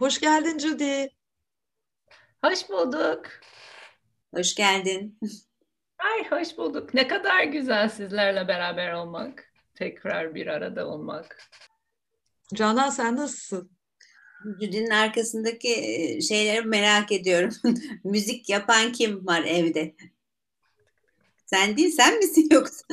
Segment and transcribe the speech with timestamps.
[0.00, 1.06] Hoş geldin Judy.
[2.44, 3.26] Hoş bulduk.
[4.34, 5.18] Hoş geldin.
[5.98, 6.94] Ay hoş bulduk.
[6.94, 9.52] Ne kadar güzel sizlerle beraber olmak.
[9.74, 11.50] Tekrar bir arada olmak.
[12.54, 13.70] Canan sen nasılsın?
[14.60, 17.54] Judy'nin arkasındaki e, şeyleri merak ediyorum.
[18.04, 19.94] Müzik yapan kim var evde?
[21.46, 22.84] Sen değil, sen misin yoksa?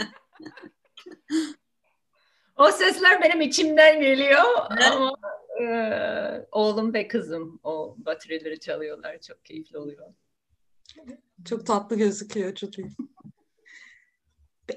[2.56, 5.18] o sesler benim içimden geliyor ama
[6.52, 9.22] oğlum ve kızım o bataryleri çalıyorlar.
[9.22, 10.14] Çok keyifli oluyor.
[11.46, 12.84] Çok tatlı gözüküyor Judy.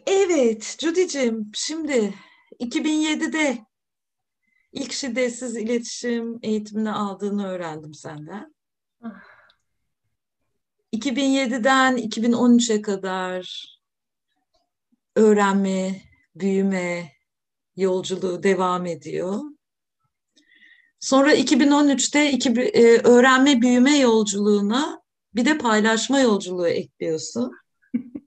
[0.06, 2.14] Evet Judy'cim şimdi
[2.60, 3.58] 2007'de
[4.72, 8.54] ilk şiddetsiz iletişim eğitimini aldığını öğrendim senden.
[10.92, 13.66] 2007'den 2013'e kadar
[15.16, 16.02] öğrenme,
[16.34, 17.12] büyüme
[17.76, 19.40] yolculuğu devam ediyor.
[21.00, 25.02] Sonra 2013'te iki, e, öğrenme büyüme yolculuğuna
[25.34, 27.52] bir de paylaşma yolculuğu ekliyorsun.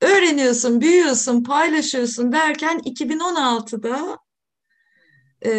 [0.00, 4.18] Öğreniyorsun, büyüyorsun, paylaşıyorsun derken 2016'da
[5.44, 5.50] e,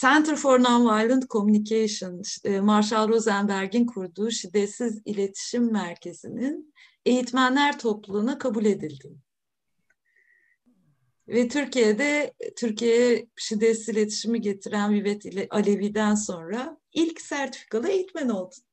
[0.00, 6.74] Center for Nonviolent Communication, e, Marshall Rosenberg'in kurduğu şiddetsiz iletişim merkezinin
[7.06, 9.23] eğitmenler topluluğuna kabul edildin.
[11.28, 18.64] Ve Türkiye'de Türkiye'ye şiddetsiz iletişimi getiren Vivet ile Alevi'den sonra ilk sertifikalı eğitmen oldun.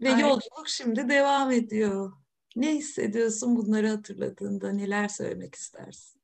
[0.00, 0.18] Ve Aynen.
[0.18, 2.12] yolculuk şimdi devam ediyor.
[2.56, 4.72] Ne hissediyorsun bunları hatırladığında?
[4.72, 6.20] Neler söylemek istersin?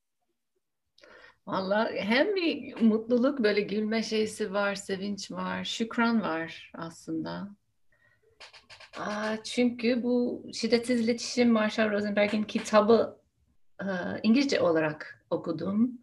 [1.47, 7.51] Valla hem bir mutluluk böyle gülme şeysi var, sevinç var, şükran var aslında.
[9.45, 13.19] Çünkü bu şiddetsiz iletişim Marshall Rosenberg'in kitabı
[13.81, 13.87] e,
[14.23, 15.99] İngilizce olarak okudum.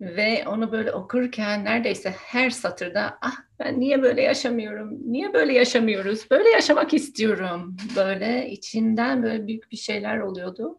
[0.00, 6.30] Ve onu böyle okurken neredeyse her satırda ah ben niye böyle yaşamıyorum, niye böyle yaşamıyoruz,
[6.30, 7.76] böyle yaşamak istiyorum.
[7.96, 10.78] Böyle içinden böyle büyük bir şeyler oluyordu.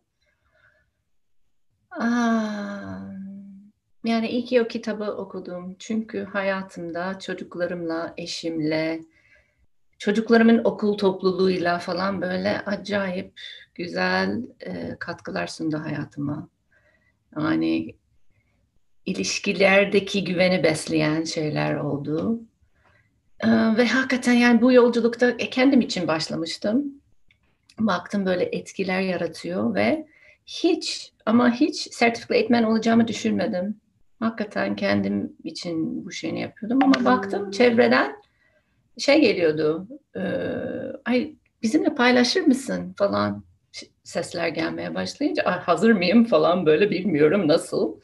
[1.92, 3.00] Aa,
[4.06, 5.76] yani iyi ki o kitabı okudum.
[5.80, 9.02] Çünkü hayatımda çocuklarımla, eşimle,
[10.04, 13.40] çocuklarımın okul topluluğuyla falan böyle acayip
[13.76, 16.50] güzel e, katkılar sundu hayatıma.
[17.40, 17.96] Yani
[19.06, 22.40] ilişkilerdeki güveni besleyen şeyler oldu.
[23.40, 26.86] Ee, ve hakikaten yani bu yolculukta e, kendim için başlamıştım.
[27.80, 30.08] Baktım böyle etkiler yaratıyor ve
[30.46, 33.82] hiç ama hiç sertifikalı eğitmen olacağımı düşünmedim.
[34.20, 38.23] Hakikaten kendim için bu şeyini yapıyordum ama baktım çevreden
[38.98, 39.88] şey geliyordu.
[40.16, 40.22] E,
[41.06, 43.44] Ay bizimle paylaşır mısın falan
[44.04, 48.00] sesler gelmeye başlayınca hazır mıyım falan böyle bilmiyorum nasıl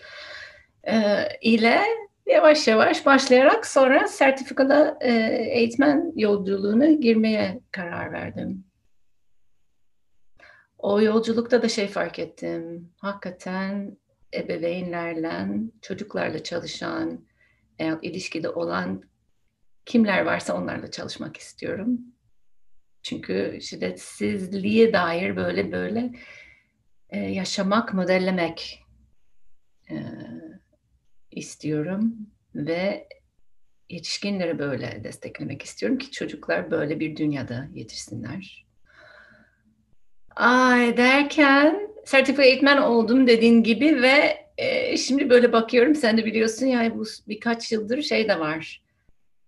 [0.83, 1.81] e, ile
[2.27, 5.11] yavaş yavaş başlayarak sonra sertifikalı e,
[5.51, 8.63] eğitmen yolculuğuna girmeye karar verdim.
[10.77, 12.89] O yolculukta da şey fark ettim.
[12.97, 13.97] Hakikaten
[14.33, 15.47] ebeveynlerle,
[15.81, 17.25] çocuklarla çalışan,
[17.79, 19.03] eğer ilişkide olan
[19.89, 21.99] kimler varsa onlarla çalışmak istiyorum.
[23.03, 26.11] Çünkü şiddetsizliğe dair böyle böyle
[27.09, 28.83] e, yaşamak, modellemek
[29.91, 29.95] e,
[31.31, 32.15] istiyorum
[32.55, 33.07] ve
[33.89, 38.65] yetişkinleri böyle desteklemek istiyorum ki çocuklar böyle bir dünyada yetişsinler.
[40.35, 46.65] Ay derken sertifika eğitmen oldum dediğin gibi ve e, şimdi böyle bakıyorum sen de biliyorsun
[46.65, 48.88] yani bu birkaç yıldır şey de var.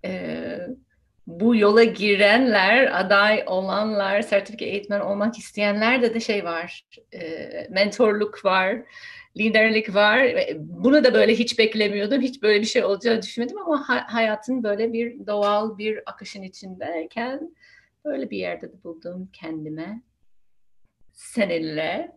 [0.06, 0.58] E,
[1.28, 6.86] bu yola girenler, aday olanlar, sertifika eğitmen olmak isteyenler de şey var.
[7.14, 8.82] E, mentorluk var
[9.38, 10.36] liderlik var.
[10.58, 12.22] Bunu da böyle hiç beklemiyordum.
[12.22, 17.56] Hiç böyle bir şey olacağını düşünmedim ama hayatın böyle bir doğal bir akışın içindeyken
[18.06, 20.02] böyle bir yerde de buldum kendime.
[21.14, 22.12] Seninle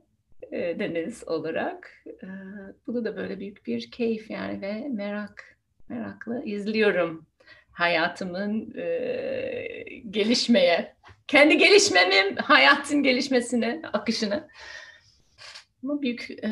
[0.52, 2.04] e, Deniz olarak.
[2.06, 2.26] E,
[2.86, 5.56] bunu da böyle büyük bir keyif yani ve merak
[5.88, 7.26] meraklı izliyorum
[7.74, 8.84] hayatımın e,
[10.10, 10.96] gelişmeye.
[11.26, 14.48] Kendi gelişmemi, hayatın gelişmesine, akışını.
[15.84, 16.50] Ama büyük e,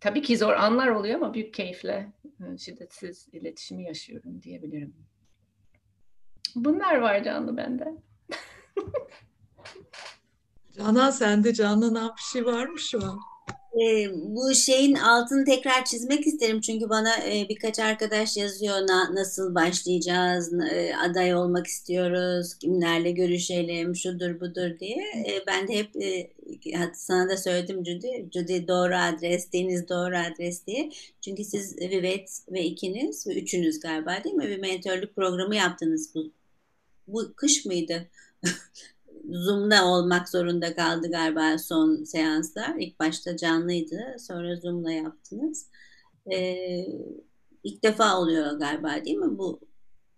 [0.00, 4.94] tabii ki zor anlar oluyor ama büyük keyifle e, şiddetsiz iletişimi yaşıyorum diyebilirim.
[6.54, 7.94] Bunlar var canlı bende.
[10.76, 13.20] Canan sende canlanan bir şey var mı şu an?
[13.80, 19.54] E, bu şeyin altını tekrar çizmek isterim çünkü bana e, birkaç arkadaş yazıyor na, nasıl
[19.54, 24.96] başlayacağız, e, aday olmak istiyoruz, kimlerle görüşelim, şudur budur diye.
[25.26, 26.30] E, ben de hep e,
[26.94, 30.90] sana da söyledim Judy, Judy doğru adres, Deniz doğru adres diye.
[31.20, 34.48] Çünkü siz Vivet ve ikiniz ve üçünüz galiba değil mi?
[34.48, 36.32] Bir mentörlük programı yaptınız bu.
[37.08, 38.08] Bu kış mıydı?
[39.28, 42.74] Zoom'da olmak zorunda kaldı galiba son seanslar.
[42.78, 44.16] İlk başta canlıydı.
[44.18, 45.70] Sonra Zoom'la yaptınız.
[46.32, 46.86] Ee,
[47.64, 49.60] ilk defa oluyor galiba değil mi bu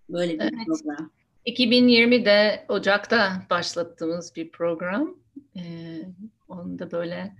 [0.09, 0.67] böyle bir evet.
[0.67, 1.11] program?
[1.47, 5.17] 2020'de Ocak'ta başlattığımız bir program.
[5.57, 6.03] Ee,
[6.49, 7.33] onu da böyle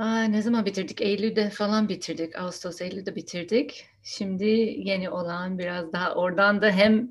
[0.00, 1.00] Aa, ne zaman bitirdik?
[1.00, 2.36] Eylül'de falan bitirdik.
[2.36, 3.86] Ağustos, Eylül'de bitirdik.
[4.02, 4.44] Şimdi
[4.76, 7.10] yeni olan biraz daha oradan da hem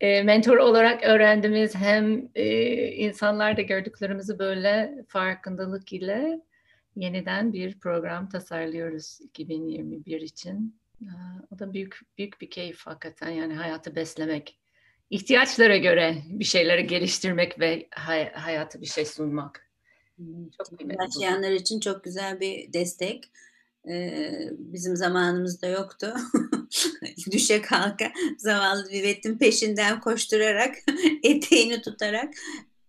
[0.00, 2.46] e, mentor olarak öğrendiğimiz hem e,
[2.88, 6.40] insanlarda gördüklerimizi böyle farkındalık ile
[6.96, 10.80] yeniden bir program tasarlıyoruz 2021 için.
[11.50, 14.58] O da büyük büyük bir keyif hakikaten yani hayatı beslemek.
[15.10, 19.68] ihtiyaçlara göre bir şeyleri geliştirmek ve hay- hayata bir şey sunmak.
[20.58, 23.30] Çok Yaşayanlar için çok güzel bir destek.
[23.88, 26.14] Ee, bizim zamanımızda yoktu.
[27.30, 30.74] Düşe kalka zavallı Vivet'in peşinden koşturarak
[31.22, 32.34] eteğini tutarak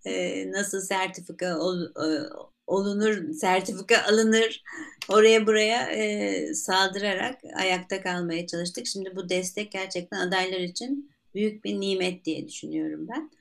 [0.05, 2.29] e, nasıl sertifika ol, e,
[2.67, 4.63] olunur, sertifika alınır
[5.09, 8.87] oraya buraya e, saldırarak ayakta kalmaya çalıştık.
[8.87, 13.31] Şimdi bu destek gerçekten adaylar için büyük bir nimet diye düşünüyorum ben.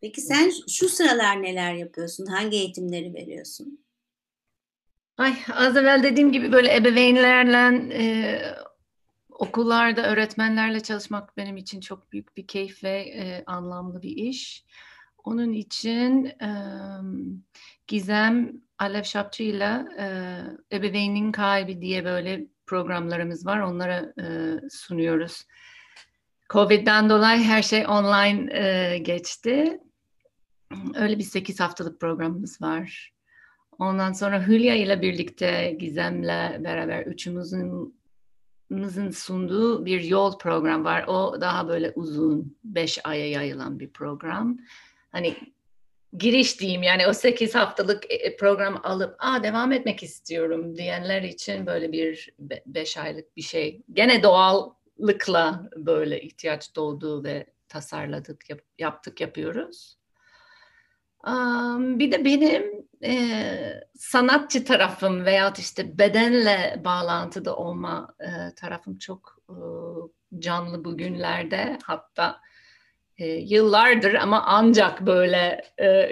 [0.00, 2.26] Peki sen şu sıralar neler yapıyorsun?
[2.26, 3.86] Hangi eğitimleri veriyorsun?
[5.18, 8.04] Ay az evvel dediğim gibi böyle ebeveynlerle e,
[9.38, 14.64] okullarda öğretmenlerle çalışmak benim için çok büyük bir keyif ve e, anlamlı bir iş.
[15.24, 16.50] Onun için e,
[17.86, 19.84] Gizem Alev Şapçı ile
[20.72, 23.60] Ebeveynin Kalbi diye böyle programlarımız var.
[23.60, 25.44] Onlara e, sunuyoruz.
[26.50, 29.80] Covid'den dolayı her şey online e, geçti.
[30.94, 33.12] Öyle bir 8 haftalık programımız var.
[33.78, 37.95] Ondan sonra Hülya ile birlikte Gizem'le beraber üçümüzün
[39.12, 41.04] sunduğu bir yol program var.
[41.06, 44.58] O daha böyle uzun, beş aya yayılan bir program.
[45.12, 45.36] Hani
[46.18, 51.66] giriş diyeyim yani o sekiz haftalık e, program alıp Aa, devam etmek istiyorum diyenler için
[51.66, 52.34] böyle bir
[52.66, 53.82] beş aylık bir şey.
[53.92, 59.96] Gene doğallıkla böyle ihtiyaç doğduğu ve tasarladık, yap, yaptık, yapıyoruz.
[61.98, 69.56] Bir de benim e, sanatçı tarafım veya işte bedenle bağlantıda olma e, tarafım çok e,
[70.38, 71.78] canlı bugünlerde.
[71.84, 72.40] Hatta
[73.18, 75.62] yıllardır ama ancak böyle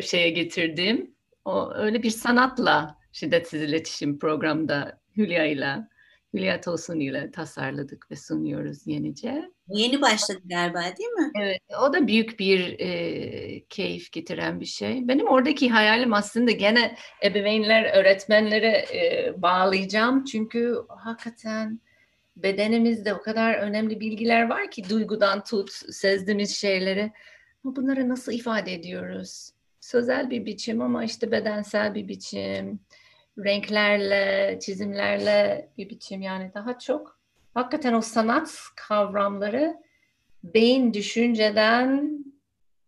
[0.02, 1.14] şeye getirdiğim
[1.44, 5.88] o öyle bir sanatla şiddetsiz iletişim programda Hülya ile
[6.34, 9.50] Hülya Tosun ile tasarladık ve sunuyoruz yenice.
[9.68, 11.30] Yeni başladı galiba değil mi?
[11.40, 15.08] Evet, o da büyük bir e, keyif getiren bir şey.
[15.08, 20.24] Benim oradaki hayalim aslında gene ebeveynler, öğretmenlere e, bağlayacağım.
[20.24, 21.80] Çünkü hakikaten
[22.36, 27.12] bedenimizde o kadar önemli bilgiler var ki duygudan tut, sezdiğimiz şeyleri.
[27.64, 29.50] Ama bunları nasıl ifade ediyoruz?
[29.80, 32.80] Sözel bir biçim ama işte bedensel bir biçim,
[33.38, 37.20] renklerle, çizimlerle bir biçim yani daha çok
[37.54, 39.76] hakikaten o sanat kavramları
[40.44, 42.18] beyin düşünceden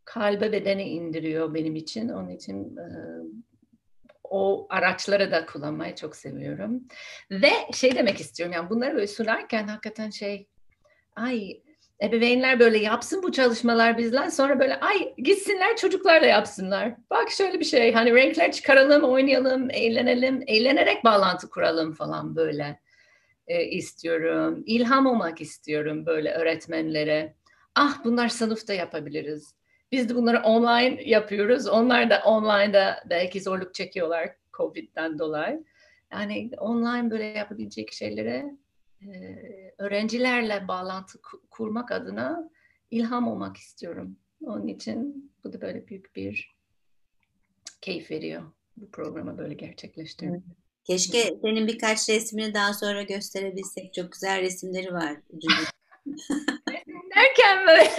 [0.05, 2.09] kalbe bedene indiriyor benim için.
[2.09, 2.87] Onun için e,
[4.25, 6.83] o araçları da kullanmayı çok seviyorum.
[7.31, 10.49] Ve şey demek istiyorum yani bunları böyle sunarken hakikaten şey
[11.17, 11.61] ay
[12.03, 16.95] ebeveynler böyle yapsın bu çalışmalar bizler sonra böyle ay gitsinler çocuklarla yapsınlar.
[17.11, 22.81] Bak şöyle bir şey hani renkler çıkaralım, oynayalım, eğlenelim, eğlenerek bağlantı kuralım falan böyle
[23.47, 24.63] e, istiyorum.
[24.67, 27.35] İlham olmak istiyorum böyle öğretmenlere.
[27.75, 29.55] Ah bunlar sınıfta yapabiliriz.
[29.93, 31.67] Biz de bunları online yapıyoruz.
[31.67, 35.65] Onlar da online'da belki zorluk çekiyorlar Covid'den dolayı.
[36.13, 38.45] Yani online böyle yapabilecek şeylere
[39.79, 41.19] öğrencilerle bağlantı
[41.51, 42.51] kurmak adına
[42.91, 44.17] ilham olmak istiyorum.
[44.45, 46.57] Onun için bu da böyle büyük bir
[47.81, 48.43] keyif veriyor
[48.77, 50.43] bu programı böyle gerçekleştirmek.
[50.85, 53.95] Keşke senin birkaç resmini daha sonra gösterebilsek.
[53.95, 55.17] Çok güzel resimleri var.
[57.17, 57.91] Derken böyle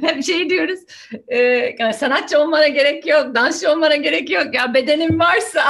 [0.00, 0.80] hep şey diyoruz
[1.28, 1.38] e,
[1.78, 4.54] yani sanatçı olmana gerek yok, dansçı olmana gerek yok.
[4.54, 5.64] Ya bedenin varsa,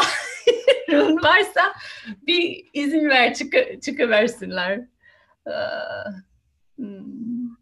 [0.93, 1.73] ruhun varsa
[2.07, 4.81] bir izin ver çıkı, çıkıversinler.
[6.76, 7.57] Hmm.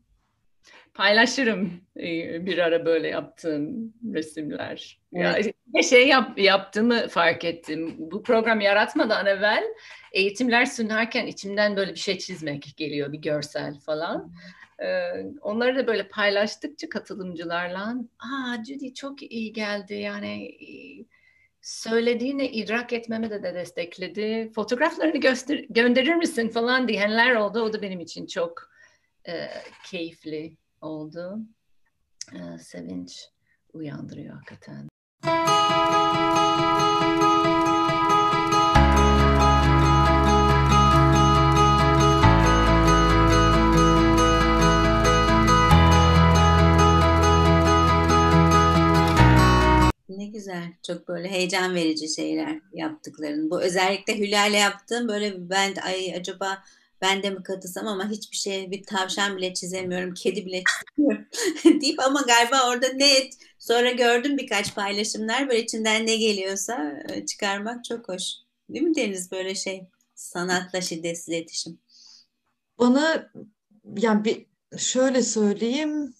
[0.94, 5.00] paylaşırım e, bir ara böyle yaptığım resimler.
[5.14, 5.54] Evet.
[5.74, 7.94] Ya, şey yap, yaptığımı fark ettim.
[7.98, 9.64] Bu program yaratmadan evvel
[10.12, 14.32] eğitimler sunarken içimden böyle bir şey çizmek geliyor, bir görsel falan.
[14.78, 15.10] Ee,
[15.40, 20.68] onları da böyle paylaştıkça katılımcılarla, aa Judy çok iyi geldi yani e,
[21.64, 24.52] söylediğini idrak etmemi de, de destekledi.
[24.54, 27.60] Fotoğraflarını göster gönderir misin falan diyenler oldu.
[27.60, 28.70] O da benim için çok
[29.28, 29.48] e,
[29.90, 31.38] keyifli oldu.
[32.32, 33.28] E, sevinç
[33.72, 34.88] uyandırıyor hakikaten.
[50.24, 50.72] Ne güzel.
[50.86, 53.50] Çok böyle heyecan verici şeyler yaptıkların.
[53.50, 56.64] Bu özellikle Hülya ile yaptığım böyle ben ay acaba
[57.00, 61.26] ben de mi katılsam ama hiçbir şey bir tavşan bile çizemiyorum, kedi bile çizemiyorum
[61.80, 67.84] deyip ama galiba orada ne sonra gördüm birkaç paylaşımlar böyle içinden ne geliyorsa e, çıkarmak
[67.84, 68.22] çok hoş.
[68.68, 71.78] Değil mi Deniz böyle şey sanatla şiddetsiz iletişim?
[72.78, 73.30] Bana
[73.96, 74.46] yani bir
[74.78, 76.14] şöyle söyleyeyim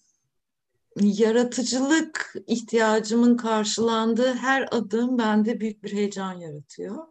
[1.01, 7.07] yaratıcılık ihtiyacımın karşılandığı her adım bende büyük bir heyecan yaratıyor.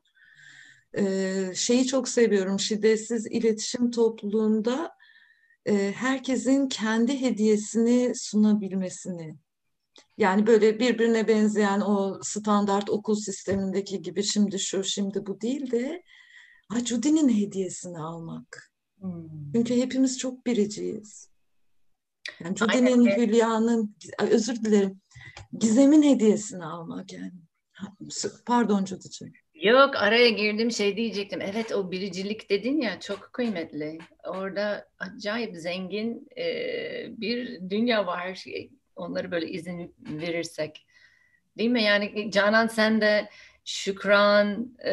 [0.97, 4.91] Ee, şeyi çok seviyorum, şiddetsiz iletişim topluluğunda
[5.67, 9.37] e, herkesin kendi hediyesini sunabilmesini.
[10.19, 16.03] Yani böyle birbirine benzeyen o standart okul sistemindeki gibi şimdi şu şimdi bu değil de
[16.85, 18.73] Judy'nin hediyesini almak.
[19.01, 19.53] Hmm.
[19.55, 21.34] Çünkü hepimiz çok biriciyiz.
[22.41, 23.97] Yani Judy'nin, Hülya'nın,
[24.31, 25.01] özür dilerim,
[25.59, 27.33] Gizem'in hediyesini almak yani.
[28.47, 29.35] Pardon Judy'ciğim.
[29.55, 31.41] Yok araya girdim şey diyecektim.
[31.41, 33.99] Evet o biricilik dedin ya çok kıymetli.
[34.25, 36.45] Orada acayip zengin e,
[37.09, 38.45] bir dünya var.
[38.97, 40.87] Onları böyle izin verirsek.
[41.59, 41.83] Değil mi?
[41.83, 43.29] Yani Canan sen de
[43.65, 44.93] şükran, e,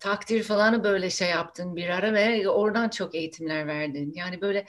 [0.00, 4.12] takdir falanı böyle şey yaptın bir ara ve oradan çok eğitimler verdin.
[4.16, 4.66] Yani böyle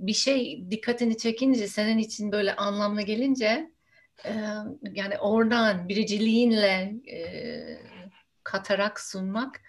[0.00, 3.70] bir şey dikkatini çekince senin için böyle anlamlı gelince
[4.24, 4.32] e,
[4.92, 7.20] yani oradan biriciliğinle e,
[8.44, 9.60] katarak sunmak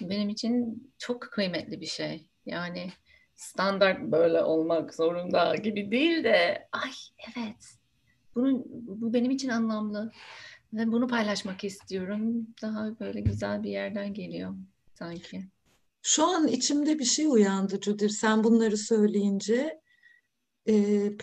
[0.00, 2.26] benim için çok kıymetli bir şey.
[2.46, 2.92] Yani
[3.34, 6.92] standart böyle olmak zorunda gibi değil de ay
[7.36, 7.76] evet
[8.34, 10.12] bunun, bu benim için anlamlı
[10.72, 12.46] ve bunu paylaşmak istiyorum.
[12.62, 14.54] Daha böyle güzel bir yerden geliyor
[14.94, 15.44] sanki.
[16.02, 18.08] Şu an içimde bir şey uyandı Cudir.
[18.08, 19.80] Sen bunları söyleyince
[20.68, 20.74] e,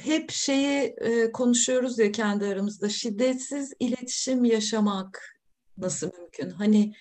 [0.01, 2.89] hep şeyi e, konuşuyoruz ya kendi aramızda.
[2.89, 5.39] Şiddetsiz iletişim yaşamak
[5.77, 6.49] nasıl mümkün?
[6.49, 6.93] Hani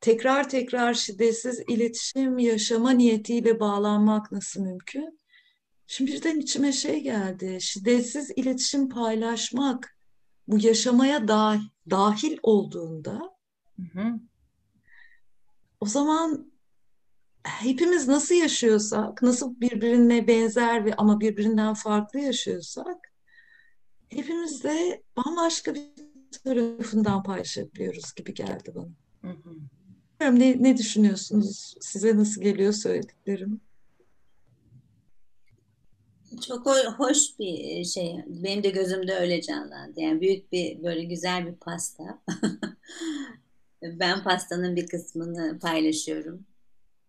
[0.00, 5.18] tekrar tekrar şiddetsiz iletişim yaşama niyetiyle bağlanmak nasıl mümkün?
[5.86, 7.58] Şimdi birden içime şey geldi.
[7.60, 9.96] Şiddetsiz iletişim paylaşmak
[10.48, 13.20] bu yaşamaya dahil, dahil olduğunda
[13.76, 14.20] hı hı.
[15.80, 16.53] o zaman
[17.44, 23.12] hepimiz nasıl yaşıyorsak, nasıl birbirine benzer ve ama birbirinden farklı yaşıyorsak
[24.08, 25.82] hepimiz de bambaşka bir
[26.44, 28.88] tarafından paylaşabiliyoruz gibi geldi bana.
[29.20, 30.38] Hı hı.
[30.38, 31.74] Ne, ne düşünüyorsunuz?
[31.80, 33.60] Size nasıl geliyor söylediklerim?
[36.46, 36.66] Çok
[36.98, 38.16] hoş bir şey.
[38.26, 40.00] Benim de gözümde öyle canlandı.
[40.00, 42.22] Yani büyük bir böyle güzel bir pasta.
[43.82, 46.46] ben pastanın bir kısmını paylaşıyorum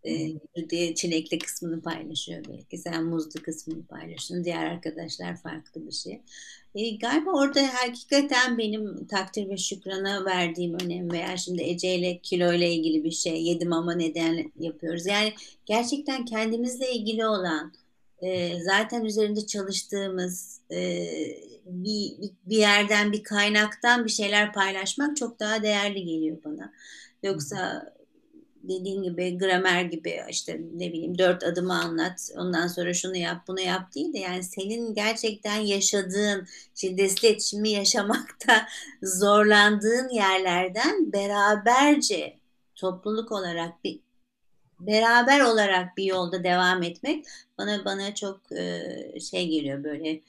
[0.05, 2.77] e, çilekli kısmını paylaşıyor belki.
[2.77, 4.43] Sen muzlu kısmını paylaşıyorsun.
[4.43, 6.21] Diğer arkadaşlar farklı bir şey.
[6.75, 12.53] E, galiba orada hakikaten benim takdir ve şükrana verdiğim önem veya şimdi Ece ile kilo
[12.53, 15.05] ile ilgili bir şey yedim ama neden yapıyoruz.
[15.05, 15.33] Yani
[15.65, 17.73] gerçekten kendimizle ilgili olan
[18.21, 21.07] e, zaten üzerinde çalıştığımız e,
[21.65, 22.11] bir,
[22.45, 26.73] bir yerden bir kaynaktan bir şeyler paylaşmak çok daha değerli geliyor bana.
[27.23, 27.93] Yoksa
[28.69, 33.59] dediğin gibi gramer gibi işte ne bileyim dört adımı anlat ondan sonra şunu yap bunu
[33.59, 38.67] yap değil de yani senin gerçekten yaşadığın şiddetli iletişimi yaşamakta
[39.03, 42.37] zorlandığın yerlerden beraberce
[42.75, 43.99] topluluk olarak bir
[44.79, 47.25] beraber olarak bir yolda devam etmek
[47.57, 50.21] bana bana çok e, şey geliyor böyle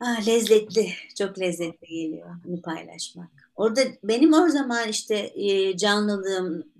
[0.00, 3.28] ah, lezzetli çok lezzetli geliyor bunu paylaşmak.
[3.56, 6.72] Orada benim o zaman işte e, canlılığım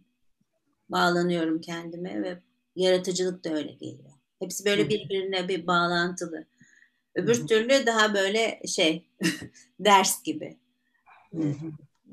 [0.89, 2.39] bağlanıyorum kendime ve
[2.77, 4.13] yaratıcılık da öyle geliyor.
[4.39, 6.45] Hepsi böyle birbirine bir bağlantılı.
[7.15, 9.07] Öbür türlü daha böyle şey
[9.81, 10.59] ders gibi.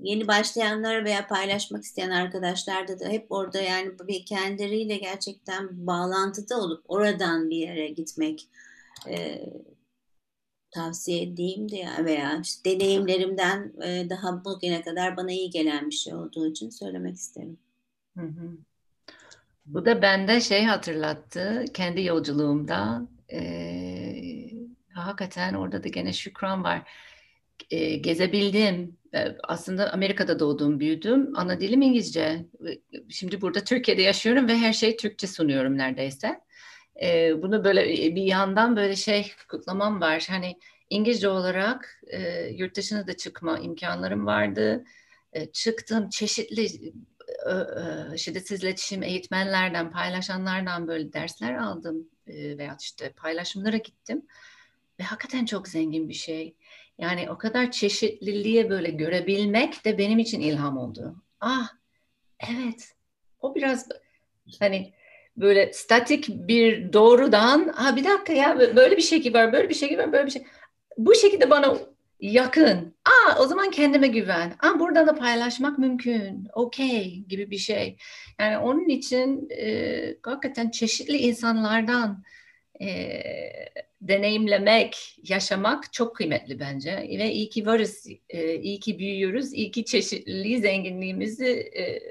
[0.01, 6.85] Yeni başlayanlar veya paylaşmak isteyen arkadaşlarda da hep orada yani bir kendileriyle gerçekten bağlantıda olup
[6.87, 8.47] oradan bir yere gitmek
[9.07, 9.45] e,
[10.71, 16.13] tavsiye edeyim de veya işte deneyimlerimden e, daha bugüne kadar bana iyi gelen bir şey
[16.13, 17.57] olduğu için söylemek isterim.
[19.65, 23.39] Bu da bende şey hatırlattı kendi yolculuğumda e,
[24.93, 26.91] hakikaten orada da gene şükran var.
[27.71, 28.97] E, gezebildim.
[29.15, 31.33] E, aslında Amerika'da doğdum büyüdüm.
[31.35, 32.45] Ana dilim İngilizce.
[33.09, 36.41] Şimdi burada Türkiye'de yaşıyorum ve her şeyi Türkçe sunuyorum neredeyse.
[37.01, 40.27] E, bunu böyle bir yandan böyle şey kutlamam var.
[40.29, 40.59] Hani
[40.89, 44.83] İngilizce olarak e, yurt dışına da çıkma imkanlarım vardı.
[45.33, 46.93] E, çıktım çeşitli
[48.17, 54.25] şiddetsiz iletişim eğitmenlerden, paylaşanlardan böyle dersler aldım veya işte paylaşımlara gittim.
[54.99, 56.55] Ve hakikaten çok zengin bir şey.
[56.97, 61.15] Yani o kadar çeşitliliğe böyle görebilmek de benim için ilham oldu.
[61.41, 61.69] Ah
[62.49, 62.95] evet
[63.41, 63.87] o biraz
[64.59, 64.93] hani
[65.37, 69.97] böyle statik bir doğrudan ha bir dakika ya böyle bir şey var böyle bir şey
[69.97, 70.45] var böyle bir şey
[70.97, 71.77] bu şekilde bana
[72.19, 72.95] yakın.
[73.05, 74.53] Aa o zaman kendime güven.
[74.59, 76.47] Aa buradan da paylaşmak mümkün.
[76.53, 77.97] Okey gibi bir şey.
[78.39, 82.23] Yani onun için e, hakikaten çeşitli insanlardan
[82.81, 83.21] e,
[84.01, 86.91] deneyimlemek, yaşamak çok kıymetli bence.
[86.97, 92.01] Ve iyi ki varız, e, iyi ki büyüyoruz, iyi ki çeşitliliği, zenginliğimizi e,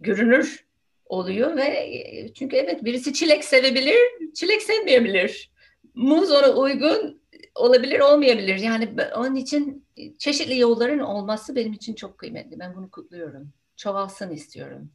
[0.00, 0.64] görünür
[1.06, 3.98] oluyor ve e, çünkü evet birisi çilek sevebilir,
[4.34, 5.50] çilek sevmeyebilir.
[5.94, 7.17] Muz ona uygun
[7.58, 8.56] olabilir, olmayabilir.
[8.56, 9.86] Yani onun için
[10.18, 12.58] çeşitli yolların olması benim için çok kıymetli.
[12.58, 13.52] Ben bunu kutluyorum.
[13.76, 14.90] Çoğalsın istiyorum.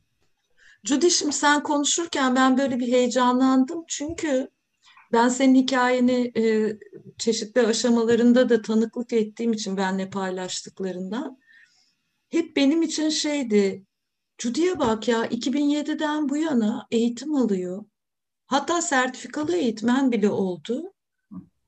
[0.84, 3.84] Judy şimdi sen konuşurken ben böyle bir heyecanlandım.
[3.88, 4.50] Çünkü
[5.14, 6.78] ben senin hikayeni e,
[7.18, 11.38] çeşitli aşamalarında da tanıklık ettiğim için benle paylaştıklarından
[12.30, 13.86] hep benim için şeydi.
[14.38, 17.86] Judy'ye bak ya 2007'den bu yana eğitim alıyor.
[18.46, 20.93] Hatta sertifikalı eğitmen bile oldu.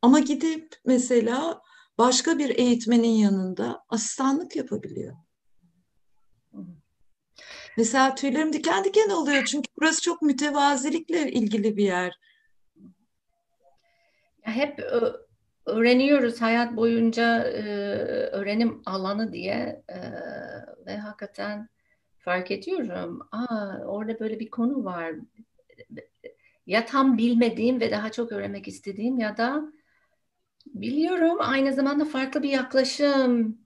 [0.01, 1.61] Ama gidip mesela
[1.97, 5.15] başka bir eğitmenin yanında asistanlık yapabiliyor.
[7.77, 12.19] Mesela tüylerim diken diken oluyor çünkü burası çok mütevazilikle ilgili bir yer.
[14.41, 14.79] Hep
[15.65, 17.43] öğreniyoruz hayat boyunca
[18.31, 19.83] öğrenim alanı diye
[20.85, 21.69] ve hakikaten
[22.17, 23.27] fark ediyorum.
[23.31, 25.15] Aa, orada böyle bir konu var.
[26.67, 29.63] Ya tam bilmediğim ve daha çok öğrenmek istediğim ya da
[30.75, 31.37] Biliyorum.
[31.39, 33.57] Aynı zamanda farklı bir yaklaşım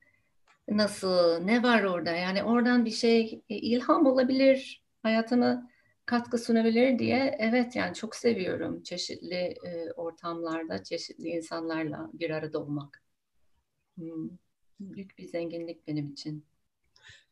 [0.68, 2.12] nasıl, ne var orada?
[2.12, 5.70] Yani oradan bir şey e, ilham olabilir, hayatıma
[6.06, 7.38] katkı sunabilir diye.
[7.40, 13.04] Evet yani çok seviyorum çeşitli e, ortamlarda, çeşitli insanlarla bir arada olmak.
[13.98, 14.30] Hmm.
[14.80, 16.46] Büyük bir zenginlik benim için.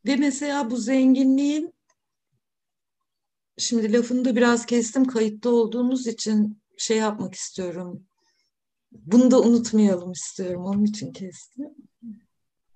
[0.05, 1.73] Ve mesela bu zenginliğin
[3.57, 8.07] şimdi lafını da biraz kestim kayıtta olduğumuz için şey yapmak istiyorum
[9.05, 10.65] bunu da unutmayalım istiyorum.
[10.65, 11.69] Onun için kestim.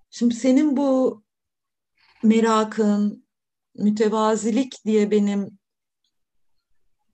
[0.09, 1.23] Şimdi senin bu
[2.23, 3.25] merakın,
[3.75, 5.59] mütevazilik diye benim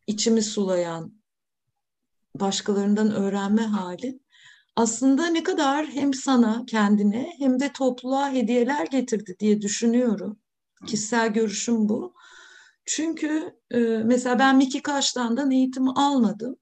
[0.07, 1.21] içimi sulayan
[2.35, 4.19] başkalarından öğrenme hali
[4.77, 10.39] aslında ne kadar hem sana kendine hem de topluluğa hediyeler getirdi diye düşünüyorum.
[10.87, 12.13] Kişisel görüşüm bu.
[12.85, 16.55] Çünkü e, mesela ben Miki Kaştan'dan eğitim almadım.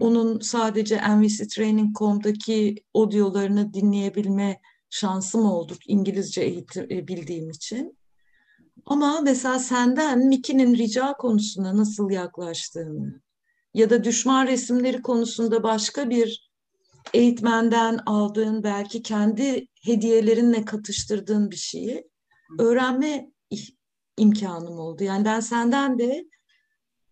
[0.00, 7.98] Onun sadece nvctraining.com'daki audiolarını dinleyebilme şansım oldu İngilizce eğitim e, bildiğim için.
[8.86, 13.20] Ama mesela senden Mickey'nin rica konusunda nasıl yaklaştığını
[13.74, 16.50] ya da düşman resimleri konusunda başka bir
[17.14, 22.08] eğitmenden aldığın belki kendi hediyelerinle katıştırdığın bir şeyi
[22.58, 23.30] öğrenme
[24.16, 25.04] imkanım oldu.
[25.04, 26.24] Yani ben senden de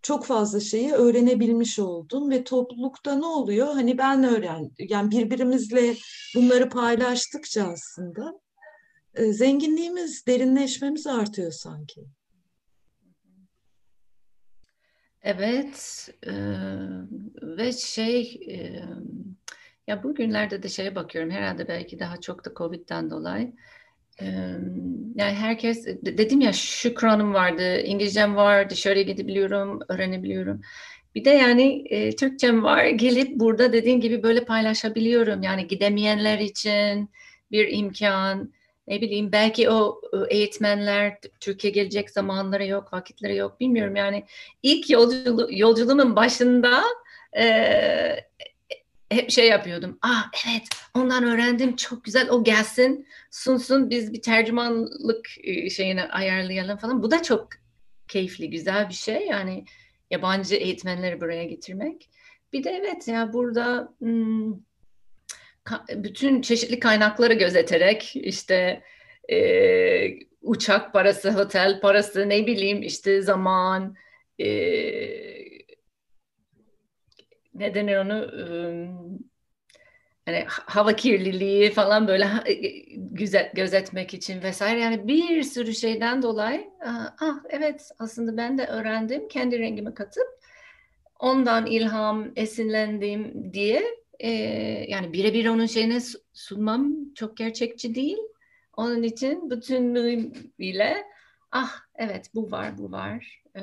[0.02, 3.66] çok fazla şeyi öğrenebilmiş oldum ve toplulukta ne oluyor?
[3.66, 5.94] Hani ben öğren, yani birbirimizle
[6.34, 8.40] bunları paylaştıkça aslında
[9.14, 12.04] e, zenginliğimiz, derinleşmemiz artıyor sanki.
[15.22, 16.32] Evet e,
[17.42, 18.84] ve şey e,
[19.86, 23.52] ya bugünlerde de şeye bakıyorum herhalde belki daha çok da Covid'den dolayı
[25.14, 30.60] yani herkes dedim ya şükranım vardı, İngilizcem var, dışarıya gidebiliyorum, öğrenebiliyorum.
[31.14, 35.42] Bir de yani e, Türkçem var, gelip burada dediğin gibi böyle paylaşabiliyorum.
[35.42, 37.10] Yani gidemeyenler için
[37.50, 38.52] bir imkan,
[38.88, 43.96] ne bileyim belki o eğitmenler Türkiye gelecek zamanları yok, vakitleri yok bilmiyorum.
[43.96, 44.24] Yani
[44.62, 46.82] ilk yolculuğu, yolculuğumun başında
[47.38, 47.44] e,
[49.10, 49.98] hep şey yapıyordum.
[50.02, 50.62] Ah evet
[50.94, 57.02] ondan öğrendim çok güzel o gelsin sunsun biz bir tercümanlık e, şeyini ayarlayalım falan.
[57.02, 57.48] Bu da çok
[58.08, 59.64] keyifli güzel bir şey yani
[60.10, 62.10] yabancı eğitmenleri buraya getirmek.
[62.52, 64.54] Bir de evet ya burada hmm,
[65.94, 68.82] bütün çeşitli kaynakları gözeterek işte
[69.30, 69.38] e,
[70.42, 73.96] uçak parası, otel parası, ne bileyim işte zaman,
[74.38, 74.48] e,
[77.58, 78.44] ne denir onu, e,
[80.26, 82.26] hani hava kirliliği falan böyle
[82.96, 86.70] güzel gözetmek için vesaire yani bir sürü şeyden dolayı
[87.20, 90.28] ah evet aslında ben de öğrendim kendi rengimi katıp
[91.18, 93.84] ondan ilham esinlendim diye
[94.18, 94.30] e,
[94.88, 95.98] yani birebir onun şeyine
[96.32, 98.18] sunmam çok gerçekçi değil.
[98.76, 101.04] Onun için bütünlüğüyle
[101.52, 103.42] ah evet bu var bu var.
[103.56, 103.62] E,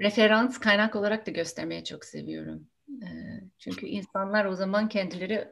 [0.00, 2.68] referans kaynak olarak da göstermeye çok seviyorum.
[3.02, 3.08] E,
[3.58, 5.48] çünkü insanlar o zaman kendileri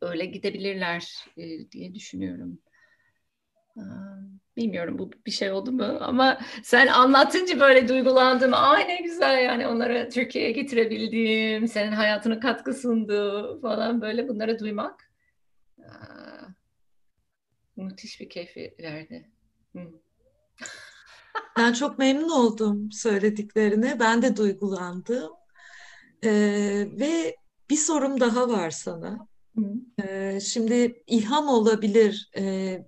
[0.00, 2.58] öyle gidebilirler e, diye düşünüyorum.
[4.56, 8.50] Bilmiyorum bu bir şey oldu mu ama sen anlatınca böyle duygulandım.
[8.54, 15.10] Ay ne güzel yani onları Türkiye'ye getirebildiğim, senin hayatına katkı sundu falan böyle bunları duymak.
[15.78, 16.46] Aa,
[17.76, 19.30] müthiş bir keyfi verdi.
[21.56, 24.00] Ben çok memnun oldum söylediklerine.
[24.00, 25.30] Ben de duygulandım.
[26.24, 27.36] Ee, ve
[27.70, 29.28] bir sorum daha var sana.
[30.02, 32.30] Ee, şimdi ilham olabilir.
[32.36, 32.84] Ee,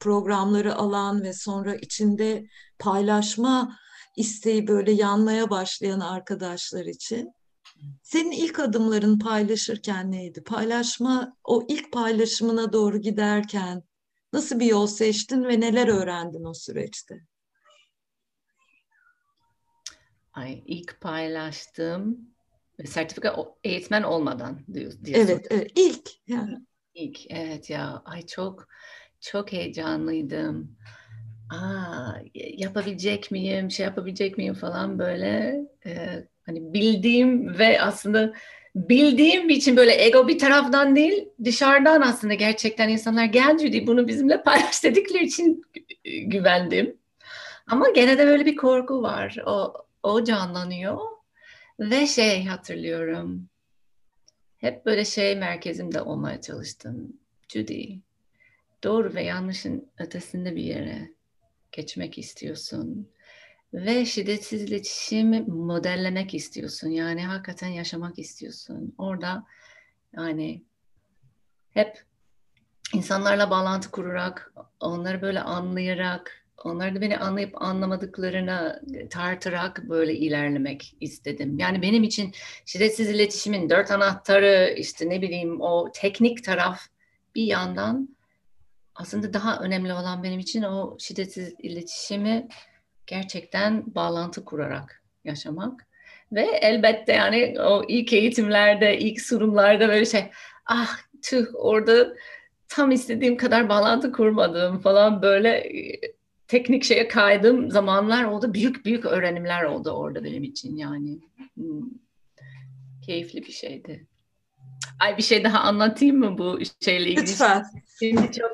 [0.00, 2.46] programları alan ve sonra içinde
[2.78, 3.78] paylaşma
[4.16, 7.32] isteği böyle yanmaya başlayan arkadaşlar için.
[8.02, 10.42] Senin ilk adımların paylaşırken neydi?
[10.42, 13.82] Paylaşma, o ilk paylaşımına doğru giderken
[14.32, 17.14] nasıl bir yol seçtin ve neler öğrendin o süreçte?
[20.36, 22.18] Ay ilk paylaştığım
[22.84, 25.00] sertifika eğitmen olmadan diyorsun.
[25.14, 26.58] Evet, evet ilk yani.
[26.94, 28.68] İlk evet ya ay çok
[29.20, 30.76] çok heyecanlıydım.
[31.50, 38.32] Aa, yapabilecek miyim, şey yapabilecek miyim falan böyle e, hani bildiğim ve aslında
[38.74, 44.42] bildiğim için böyle ego bir taraftan değil dışarıdan aslında gerçekten insanlar gel Judy bunu bizimle
[44.42, 45.62] paylaş dedikleri için
[46.26, 46.96] güvendim.
[47.66, 49.36] Ama gene de böyle bir korku var.
[49.46, 49.74] O,
[50.06, 50.98] o canlanıyor.
[51.80, 53.48] Ve şey hatırlıyorum.
[54.56, 57.12] Hep böyle şey merkezimde olmaya çalıştım.
[57.48, 57.98] Judy
[58.84, 61.10] doğru ve yanlışın ötesinde bir yere
[61.72, 63.08] geçmek istiyorsun.
[63.74, 66.88] Ve şiddetsiz iletişimi modellemek istiyorsun.
[66.88, 68.94] Yani hakikaten yaşamak istiyorsun.
[68.98, 69.46] Orada
[70.16, 70.62] yani
[71.70, 72.04] hep
[72.94, 81.58] insanlarla bağlantı kurarak, onları böyle anlayarak, onları da beni anlayıp anlamadıklarını tartarak böyle ilerlemek istedim.
[81.58, 82.32] Yani benim için
[82.66, 86.80] şiddetsiz iletişimin dört anahtarı, işte ne bileyim o teknik taraf
[87.34, 88.16] bir yandan
[88.94, 92.48] aslında daha önemli olan benim için o şiddetsiz iletişimi
[93.06, 95.86] gerçekten bağlantı kurarak yaşamak.
[96.32, 100.30] Ve elbette yani o ilk eğitimlerde, ilk sunumlarda böyle şey,
[100.66, 102.14] ah tüh orada
[102.68, 106.00] tam istediğim kadar bağlantı kurmadım falan böyle e,
[106.48, 108.54] teknik şeye kaydım zamanlar oldu.
[108.54, 111.18] Büyük büyük öğrenimler oldu orada benim için yani.
[111.54, 111.82] Hmm.
[113.06, 114.06] Keyifli bir şeydi.
[115.00, 117.22] Ay bir şey daha anlatayım mı bu şeyle ilgili?
[117.22, 117.64] Lütfen.
[117.98, 118.50] Şimdi çok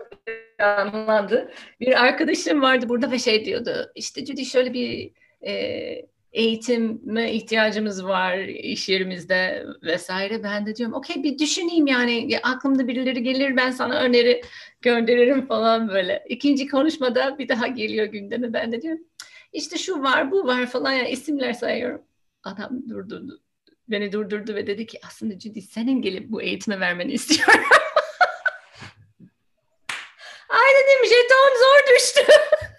[0.62, 1.52] anlandı.
[1.80, 3.92] Bir arkadaşım vardı burada ve şey diyordu.
[3.94, 5.12] İşte Judy şöyle bir
[5.46, 10.42] e, eğitime ihtiyacımız var iş yerimizde vesaire.
[10.42, 14.42] Ben de diyorum okey bir düşüneyim yani aklımda birileri gelir ben sana öneri
[14.80, 16.24] gönderirim falan böyle.
[16.28, 19.02] İkinci konuşmada bir daha geliyor gündeme ben de diyorum
[19.52, 22.02] işte şu var bu var falan yani isimler sayıyorum.
[22.44, 23.40] Adam durdurdu.
[23.88, 27.54] Beni durdurdu ve dedi ki aslında Judy senin gelip bu eğitimi vermeni istiyorum.
[30.48, 32.20] Ay dedim jeton zor düştü.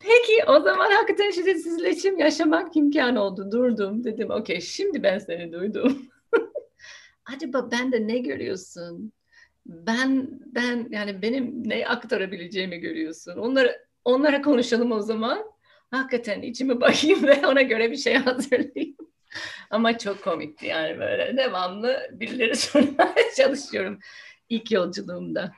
[0.00, 3.52] Peki o zaman hakikaten şiddetsizleşim yaşamak imkan oldu.
[3.52, 6.08] Durdum dedim okey şimdi ben seni duydum.
[7.24, 9.12] Acaba ben de ne görüyorsun?
[9.66, 13.36] Ben ben yani benim ne aktarabileceğimi görüyorsun.
[13.36, 15.44] Onları onlara konuşalım o zaman.
[15.90, 18.96] Hakikaten içime bakayım ve ona göre bir şey hazırlayayım.
[19.70, 23.98] Ama çok komikti yani böyle devamlı birileri sormaya çalışıyorum
[24.48, 25.52] ilk yolculuğumda.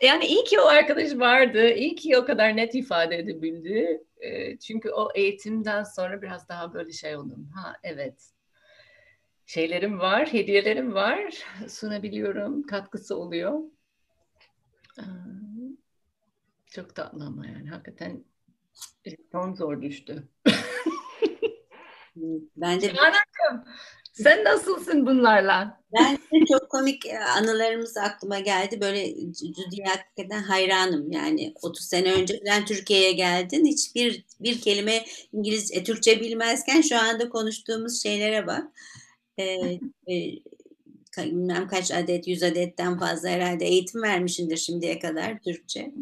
[0.00, 4.04] Yani iyi ki o arkadaş vardı, iyi ki o kadar net ifade edebildi.
[4.20, 7.48] E, çünkü o eğitimden sonra biraz daha böyle şey oldum.
[7.54, 8.30] Ha evet,
[9.46, 13.60] şeylerim var, hediyelerim var, sunabiliyorum, katkısı oluyor.
[16.66, 18.24] Çok tatlı ama yani hakikaten
[19.32, 20.28] son zor düştü.
[22.56, 23.64] Ben de Canan'cığım,
[24.22, 25.80] sen nasılsın bunlarla?
[25.94, 28.80] Ben de çok komik e, anılarımız aklıma geldi.
[28.80, 31.12] Böyle Judy'ye hakikaten hayranım.
[31.12, 33.66] Yani 30 sene önce ben Türkiye'ye geldin.
[33.66, 38.64] Hiçbir bir kelime İngilizce, Türkçe bilmezken şu anda konuştuğumuz şeylere bak.
[39.38, 39.44] e,
[40.08, 40.32] e,
[41.18, 45.92] bilmem kaç adet, yüz adetten fazla herhalde eğitim vermişindir şimdiye kadar Türkçe.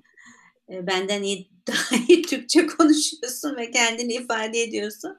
[0.70, 5.18] E, benden iyi, daha iyi Türkçe konuşuyorsun ve kendini ifade ediyorsun.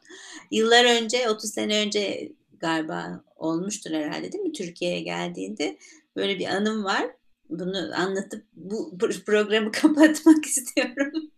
[0.51, 2.31] Yıllar önce, 30 sene önce
[2.65, 4.51] galiba olmuştur herhalde değil mi?
[4.51, 5.77] Türkiye'ye geldiğinde
[6.15, 7.05] böyle bir anım var.
[7.49, 11.31] Bunu anlatıp bu programı kapatmak istiyorum.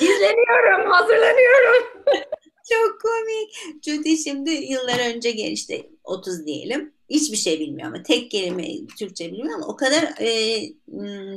[0.00, 1.86] İzleniyorum, hazırlanıyorum.
[2.70, 3.82] Çok komik.
[3.82, 6.92] Judy şimdi yıllar önce gel işte 30 diyelim.
[7.10, 10.60] Hiçbir şey bilmiyor ama tek kelime Türkçe bilmiyor ama o kadar e,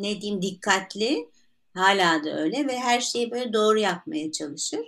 [0.02, 1.30] ne diyeyim dikkatli
[1.74, 4.82] hala da öyle ve her şeyi böyle doğru yapmaya çalışır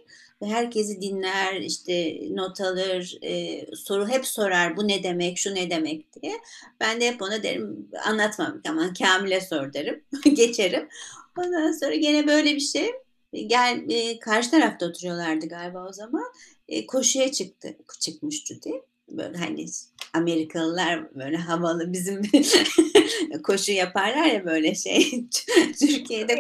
[0.44, 6.22] herkesi dinler işte not alır e, soru hep sorar bu ne demek şu ne demek
[6.22, 6.34] diye
[6.80, 10.90] ben de hep ona derim anlatmam aman Kamil'e sor derim geçerim
[11.38, 12.92] ondan sonra gene böyle bir şey
[13.34, 16.26] gel e, karşı tarafta oturuyorlardı galiba o zaman.
[16.68, 17.78] E, koşuya çıktı.
[18.00, 18.72] Çıkmış Judy.
[19.10, 19.66] Böyle hani
[20.14, 22.22] Amerikalılar böyle havalı bizim
[23.44, 25.26] koşu yaparlar ya böyle şey.
[25.80, 26.38] Türkiye'de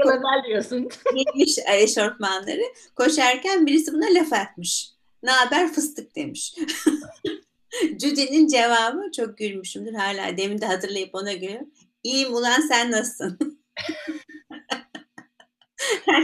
[0.47, 0.89] diyorsun.
[1.15, 2.63] giymiş eşortmanları.
[2.95, 4.89] Koşarken birisi buna laf atmış.
[5.23, 6.55] Ne haber fıstık demiş.
[8.01, 10.37] Judy'nin cevabı çok gülmüşümdür hala.
[10.37, 11.69] Demin de hatırlayıp ona gülüyorum.
[12.03, 13.57] İyiyim ulan sen nasılsın?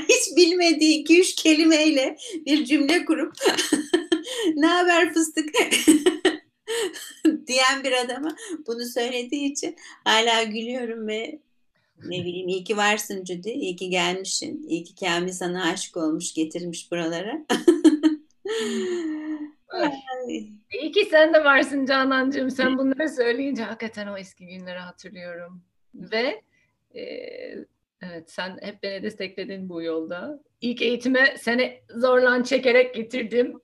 [0.10, 3.34] hiç bilmediği iki üç kelimeyle bir cümle kurup
[4.56, 5.50] ne haber fıstık
[7.48, 8.36] diyen bir adama
[8.68, 11.40] bunu söylediği için hala gülüyorum ve
[12.06, 16.34] ne bileyim iyi ki varsın Cüdi, iyi ki gelmişsin, iyi ki Kamil sana aşık olmuş,
[16.34, 17.46] getirmiş buralara.
[20.82, 22.52] İyi ki sen de varsın Canancığım.
[22.52, 25.64] Sen bunları söyleyince hakikaten o eski günleri hatırlıyorum.
[25.96, 26.42] Ve
[26.96, 27.04] e,
[28.12, 30.44] Evet, sen hep beni destekledin bu yolda.
[30.62, 33.62] İlk eğitime seni zorlan çekerek getirdim.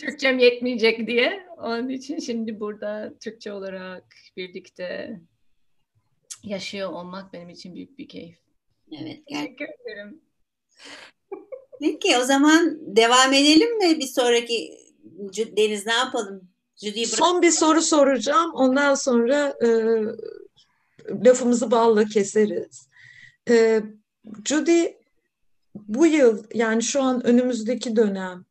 [0.00, 1.46] Türkçem yetmeyecek diye.
[1.58, 4.04] Onun için şimdi burada Türkçe olarak
[4.36, 5.20] birlikte
[6.44, 8.38] yaşıyor olmak benim için büyük bir keyif.
[9.00, 9.26] Evet.
[9.26, 10.20] Teşekkür ederim.
[11.80, 14.78] Peki o zaman devam edelim mi bir sonraki
[15.56, 16.48] Deniz ne yapalım?
[16.76, 18.50] Judy'yi Son bir soru soracağım.
[18.54, 19.68] Ondan sonra e,
[21.24, 22.88] lafımızı balla keseriz.
[23.48, 23.82] Ee,
[24.44, 24.86] Judy
[25.74, 28.44] bu yıl yani şu an önümüzdeki dönem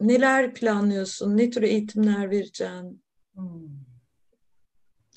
[0.00, 1.36] neler planlıyorsun?
[1.36, 3.02] Ne tür eğitimler vereceksin?
[3.34, 3.86] Hmm.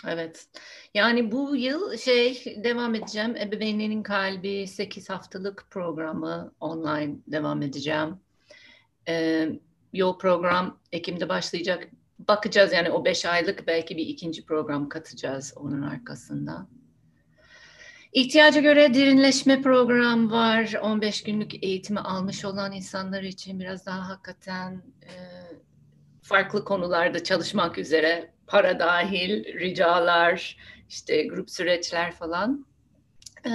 [0.07, 0.47] Evet.
[0.93, 3.35] Yani bu yıl şey devam edeceğim.
[3.35, 8.15] Ebeveynlerin Kalbi 8 haftalık programı online devam edeceğim.
[9.07, 9.49] Ee,
[9.93, 11.87] yol program Ekim'de başlayacak
[12.19, 16.67] bakacağız yani o beş aylık belki bir ikinci program katacağız onun arkasında.
[18.13, 20.73] İhtiyaca göre derinleşme program var.
[20.81, 25.13] 15 günlük eğitimi almış olan insanlar için biraz daha hakikaten e,
[26.21, 30.57] farklı konularda çalışmak üzere para dahil, ricalar,
[30.89, 32.65] işte grup süreçler falan.
[33.45, 33.51] E,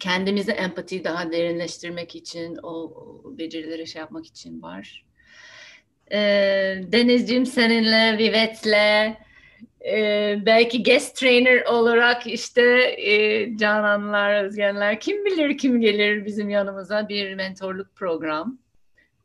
[0.00, 5.04] kendimizi empati daha derinleştirmek için, o, o becerileri şey yapmak için var.
[6.12, 6.18] E,
[6.86, 9.16] Denizciğim seninle, Vivet'le,
[9.86, 12.62] e, belki guest trainer olarak işte
[12.98, 18.58] e, Cananlar, Özgenler kim bilir kim gelir bizim yanımıza bir mentorluk program.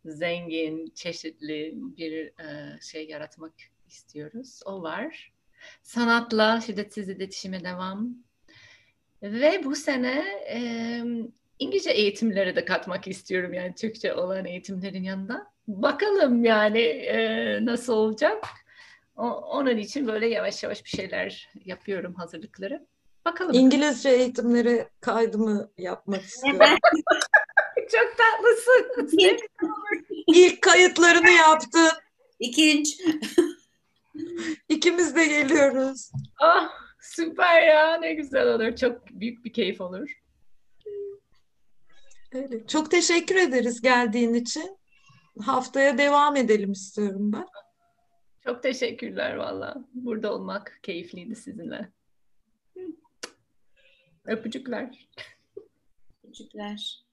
[0.05, 3.53] Zengin, çeşitli bir e, şey yaratmak
[3.87, 4.59] istiyoruz.
[4.65, 5.33] O var.
[5.81, 8.09] Sanatla şiddetsiz iletişime devam.
[9.23, 10.59] Ve bu sene e,
[11.59, 18.45] İngilizce eğitimleri de katmak istiyorum yani Türkçe olan eğitimlerin yanında bakalım yani e, nasıl olacak.
[19.17, 22.87] O, onun için böyle yavaş yavaş bir şeyler yapıyorum hazırlıkları.
[23.25, 23.53] Bakalım.
[23.53, 26.59] İngilizce eğitimleri kaydımı yapmak istiyorum.
[27.91, 29.09] Çok tatlısın.
[30.27, 31.89] İlk kayıtlarını yaptın.
[32.39, 32.97] İkinci.
[34.69, 36.11] İkimiz de geliyoruz.
[36.39, 36.69] Ah
[37.01, 38.75] süper ya ne güzel olur.
[38.75, 40.09] Çok büyük bir keyif olur.
[42.33, 42.67] Öyle.
[42.67, 44.77] Çok teşekkür ederiz geldiğin için
[45.41, 47.45] haftaya devam edelim istiyorum ben.
[48.47, 49.75] Çok teşekkürler valla.
[49.93, 51.91] Burada olmak keyifliydi sizinle.
[54.25, 55.09] Öpücükler.
[56.23, 57.05] Öpücükler.